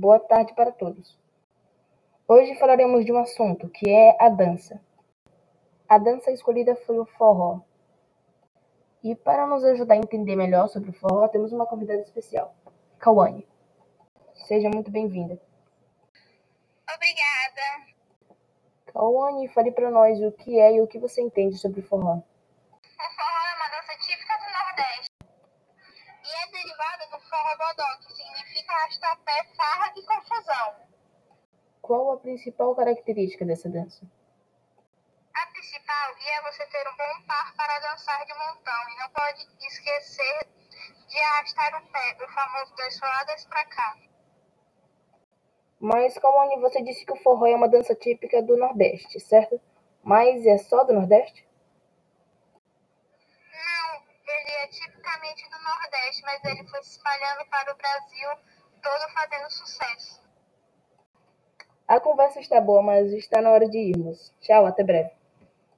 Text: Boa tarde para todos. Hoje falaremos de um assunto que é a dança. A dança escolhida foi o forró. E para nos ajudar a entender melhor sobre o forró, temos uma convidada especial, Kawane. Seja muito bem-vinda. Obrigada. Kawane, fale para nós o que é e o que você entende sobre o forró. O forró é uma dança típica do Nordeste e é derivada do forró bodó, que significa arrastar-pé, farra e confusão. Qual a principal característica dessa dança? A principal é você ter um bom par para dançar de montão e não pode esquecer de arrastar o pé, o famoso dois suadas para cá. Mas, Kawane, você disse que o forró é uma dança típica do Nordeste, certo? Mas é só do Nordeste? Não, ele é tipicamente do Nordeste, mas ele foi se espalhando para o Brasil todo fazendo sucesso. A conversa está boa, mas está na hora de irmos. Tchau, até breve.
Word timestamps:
Boa 0.00 0.18
tarde 0.18 0.54
para 0.54 0.72
todos. 0.72 1.14
Hoje 2.26 2.58
falaremos 2.58 3.04
de 3.04 3.12
um 3.12 3.18
assunto 3.18 3.68
que 3.68 3.90
é 3.90 4.16
a 4.18 4.30
dança. 4.30 4.80
A 5.86 5.98
dança 5.98 6.30
escolhida 6.30 6.74
foi 6.74 6.98
o 6.98 7.04
forró. 7.04 7.60
E 9.04 9.14
para 9.14 9.46
nos 9.46 9.62
ajudar 9.62 9.96
a 9.96 9.98
entender 9.98 10.36
melhor 10.36 10.68
sobre 10.68 10.88
o 10.88 10.94
forró, 10.94 11.28
temos 11.28 11.52
uma 11.52 11.66
convidada 11.66 12.00
especial, 12.00 12.54
Kawane. 12.98 13.46
Seja 14.48 14.70
muito 14.70 14.90
bem-vinda. 14.90 15.38
Obrigada. 16.94 17.92
Kawane, 18.86 19.48
fale 19.48 19.70
para 19.70 19.90
nós 19.90 20.18
o 20.22 20.32
que 20.32 20.58
é 20.58 20.76
e 20.76 20.80
o 20.80 20.86
que 20.86 20.98
você 20.98 21.20
entende 21.20 21.58
sobre 21.58 21.80
o 21.80 21.86
forró. 21.86 22.14
O 22.14 22.22
forró 23.16 23.42
é 23.52 23.54
uma 23.54 23.68
dança 23.68 23.92
típica 24.00 24.34
do 24.38 24.46
Nordeste 24.50 25.10
e 26.24 26.42
é 26.42 26.50
derivada 26.52 27.04
do 27.10 27.20
forró 27.20 27.54
bodó, 27.58 28.09
que 28.70 28.76
significa 28.76 28.76
arrastar-pé, 28.76 29.44
farra 29.56 29.92
e 29.96 30.02
confusão. 30.02 30.74
Qual 31.82 32.12
a 32.12 32.18
principal 32.18 32.74
característica 32.74 33.44
dessa 33.44 33.68
dança? 33.68 34.06
A 35.34 35.46
principal 35.46 36.10
é 36.18 36.42
você 36.42 36.66
ter 36.66 36.88
um 36.88 36.96
bom 36.96 37.26
par 37.26 37.54
para 37.56 37.78
dançar 37.80 38.24
de 38.24 38.34
montão 38.34 38.88
e 38.90 38.96
não 38.98 39.10
pode 39.10 39.48
esquecer 39.66 40.46
de 41.08 41.18
arrastar 41.18 41.82
o 41.82 41.86
pé, 41.92 42.16
o 42.24 42.28
famoso 42.28 42.74
dois 42.76 42.96
suadas 42.96 43.44
para 43.46 43.64
cá. 43.66 43.96
Mas, 45.80 46.18
Kawane, 46.18 46.60
você 46.60 46.82
disse 46.82 47.06
que 47.06 47.12
o 47.12 47.22
forró 47.22 47.46
é 47.46 47.56
uma 47.56 47.68
dança 47.68 47.94
típica 47.94 48.42
do 48.42 48.56
Nordeste, 48.56 49.18
certo? 49.18 49.60
Mas 50.02 50.44
é 50.44 50.58
só 50.58 50.84
do 50.84 50.92
Nordeste? 50.92 51.48
Não, 53.50 54.02
ele 54.26 54.50
é 54.50 54.66
tipicamente 54.68 55.48
do 55.48 55.58
Nordeste, 55.62 56.22
mas 56.22 56.44
ele 56.44 56.68
foi 56.68 56.82
se 56.82 56.90
espalhando 56.90 57.48
para 57.48 57.72
o 57.72 57.76
Brasil 57.76 58.28
todo 58.80 59.12
fazendo 59.14 59.50
sucesso. 59.50 60.20
A 61.86 61.98
conversa 61.98 62.40
está 62.40 62.60
boa, 62.60 62.82
mas 62.82 63.12
está 63.12 63.42
na 63.42 63.50
hora 63.50 63.68
de 63.68 63.78
irmos. 63.78 64.32
Tchau, 64.40 64.64
até 64.66 64.84
breve. 64.84 65.19